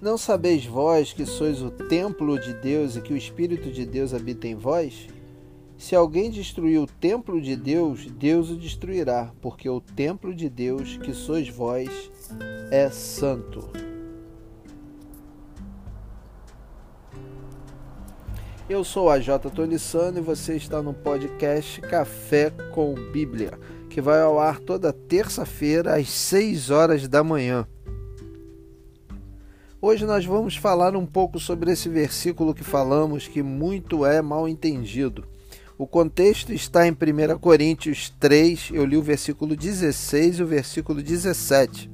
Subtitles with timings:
[0.00, 4.14] Não sabeis vós que sois o templo de Deus e que o Espírito de Deus
[4.14, 5.08] habita em vós?
[5.76, 10.96] Se alguém destruir o templo de Deus, Deus o destruirá, porque o templo de Deus,
[10.98, 12.12] que sois vós,
[12.70, 13.68] é santo.
[18.70, 19.50] Eu sou a J.
[19.50, 23.58] Tolissano e você está no podcast Café com Bíblia,
[23.90, 27.66] que vai ao ar toda terça-feira às 6 horas da manhã.
[29.80, 34.48] Hoje nós vamos falar um pouco sobre esse versículo que falamos que muito é mal
[34.48, 35.24] entendido.
[35.78, 41.00] O contexto está em 1 Coríntios 3, eu li o versículo 16 e o versículo
[41.00, 41.88] 17.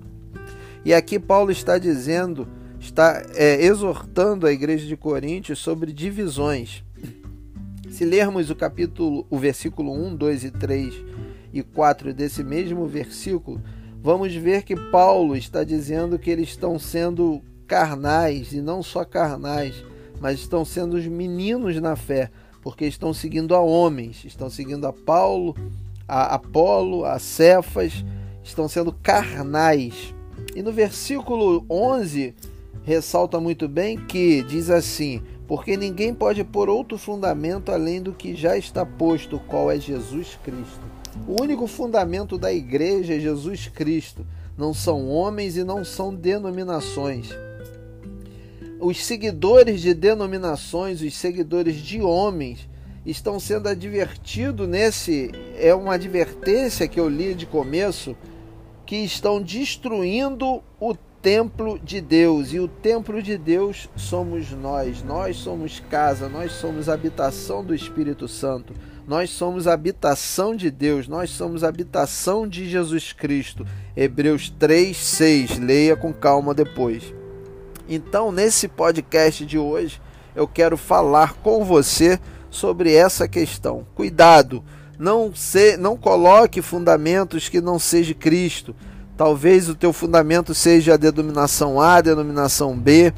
[0.83, 2.49] E aqui Paulo está dizendo,
[2.81, 6.83] está é, exortando a igreja de Coríntios sobre divisões.
[7.91, 10.95] Se lermos o capítulo, o versículo 1, 2 e 3
[11.53, 13.61] e 4 desse mesmo versículo,
[14.03, 19.85] vamos ver que Paulo está dizendo que eles estão sendo carnais e não só carnais,
[20.21, 22.31] mas estão sendo os meninos na fé,
[22.63, 25.55] porque estão seguindo a homens, estão seguindo a Paulo,
[26.09, 28.05] a Apolo, a Cefas,
[28.43, 30.15] estão sendo carnais.
[30.55, 32.35] E no versículo 11
[32.85, 38.35] ressalta muito bem que diz assim: porque ninguém pode pôr outro fundamento além do que
[38.35, 40.81] já está posto, qual é Jesus Cristo.
[41.29, 44.27] O único fundamento da igreja é Jesus Cristo.
[44.57, 47.35] Não são homens e não são denominações
[48.85, 52.69] os seguidores de denominações, os seguidores de homens,
[53.07, 55.31] estão sendo advertidos nesse.
[55.57, 58.15] É uma advertência que eu li de começo,
[58.85, 62.53] que estão destruindo o templo de Deus.
[62.53, 65.03] E o templo de Deus somos nós.
[65.03, 68.75] Nós somos casa, nós somos habitação do Espírito Santo.
[69.09, 73.67] Nós somos habitação de Deus, nós somos habitação de Jesus Cristo.
[73.97, 75.59] Hebreus 3, 6.
[75.59, 77.24] Leia com calma depois.
[77.89, 80.01] Então, nesse podcast de hoje,
[80.35, 82.19] eu quero falar com você
[82.51, 83.87] sobre essa questão.
[83.95, 84.65] Cuidado,
[84.99, 88.75] não se, não coloque fundamentos que não seja Cristo.
[89.17, 93.13] Talvez o teu fundamento seja a denominação A, a denominação B.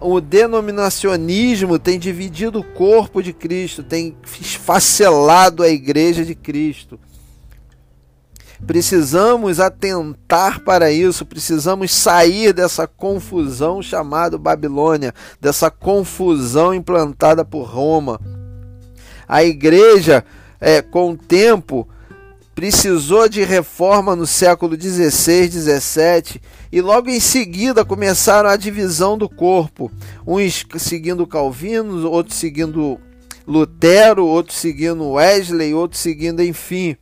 [0.00, 6.98] O denominacionismo tem dividido o corpo de Cristo, tem esfacelado a igreja de Cristo.
[8.66, 18.20] Precisamos atentar para isso, precisamos sair dessa confusão chamada Babilônia, dessa confusão implantada por Roma.
[19.26, 20.24] A igreja,
[20.60, 21.88] é, com o tempo,
[22.54, 29.28] precisou de reforma no século 16, 17 e logo em seguida começaram a divisão do
[29.28, 29.90] corpo,
[30.26, 33.00] uns seguindo Calvino, outros seguindo
[33.46, 36.96] Lutero, outros seguindo Wesley, outros seguindo, enfim.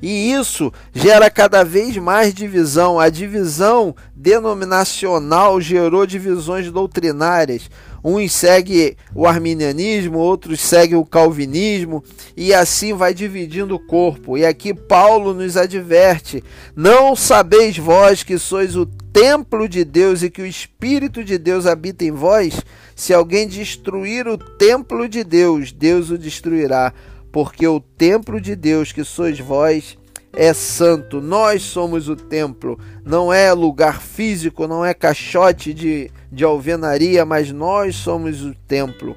[0.00, 3.00] E isso gera cada vez mais divisão.
[3.00, 7.68] A divisão denominacional gerou divisões doutrinárias.
[8.02, 12.02] Uns seguem o arminianismo, outros seguem o calvinismo,
[12.36, 14.38] e assim vai dividindo o corpo.
[14.38, 16.42] E aqui Paulo nos adverte:
[16.76, 21.66] Não sabeis vós que sois o templo de Deus e que o Espírito de Deus
[21.66, 22.60] habita em vós?
[22.94, 26.92] Se alguém destruir o templo de Deus, Deus o destruirá
[27.30, 29.98] porque o templo de Deus que sois vós
[30.32, 31.20] é santo.
[31.20, 37.50] Nós somos o templo, não é lugar físico, não é caixote de, de alvenaria, mas
[37.52, 39.16] nós somos o templo.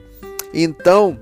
[0.54, 1.20] Então,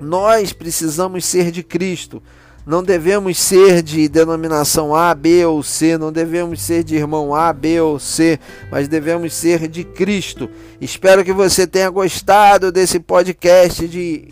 [0.00, 2.22] nós precisamos ser de Cristo.
[2.66, 7.52] Não devemos ser de denominação A, B ou C, não devemos ser de irmão A,
[7.52, 8.38] B ou C,
[8.70, 10.48] mas devemos ser de Cristo.
[10.80, 14.28] Espero que você tenha gostado desse podcast de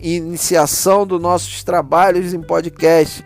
[0.00, 3.24] iniciação dos nossos trabalhos em podcast.